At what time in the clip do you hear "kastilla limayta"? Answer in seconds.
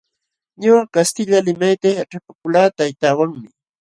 0.95-1.87